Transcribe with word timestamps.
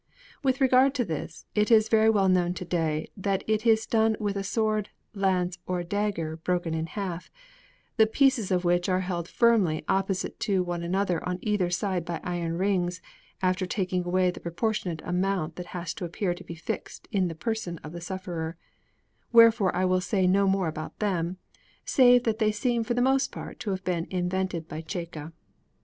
With 0.41 0.61
regard 0.61 0.95
to 0.95 1.05
this, 1.05 1.45
it 1.53 1.69
is 1.69 1.87
very 1.87 2.09
well 2.09 2.27
known 2.27 2.55
to 2.55 2.65
day 2.65 3.11
that 3.15 3.43
it 3.45 3.67
is 3.67 3.85
done 3.85 4.15
with 4.19 4.35
a 4.35 4.43
sword, 4.43 4.89
lance, 5.13 5.59
or 5.67 5.83
dagger 5.83 6.37
broken 6.37 6.73
in 6.73 6.87
half, 6.87 7.29
the 7.97 8.07
pieces 8.07 8.49
of 8.49 8.65
which 8.65 8.89
are 8.89 9.01
held 9.01 9.27
firmly 9.27 9.85
opposite 9.87 10.39
to 10.39 10.63
one 10.63 10.81
another 10.81 11.23
on 11.23 11.37
either 11.43 11.69
side 11.69 12.03
by 12.03 12.19
iron 12.23 12.57
rings, 12.57 12.99
after 13.43 13.67
taking 13.67 14.03
away 14.03 14.31
the 14.31 14.39
proportionate 14.39 15.03
amount 15.05 15.55
that 15.57 15.67
has 15.67 15.93
to 15.93 16.05
appear 16.05 16.33
to 16.33 16.43
be 16.43 16.55
fixed 16.55 17.07
in 17.11 17.27
the 17.27 17.35
person 17.35 17.77
of 17.83 17.91
the 17.91 18.01
sufferer; 18.01 18.57
wherefore 19.31 19.75
I 19.75 19.85
will 19.85 20.01
say 20.01 20.25
no 20.25 20.47
more 20.47 20.67
about 20.67 20.97
them, 20.97 21.37
save 21.85 22.23
that 22.23 22.39
they 22.39 22.51
seem 22.51 22.83
for 22.83 22.95
the 22.95 23.03
most 23.03 23.31
part 23.31 23.59
to 23.59 23.69
have 23.69 23.83
been 23.83 24.07
invented 24.09 24.67
by 24.67 24.81
Cecca. 24.87 25.31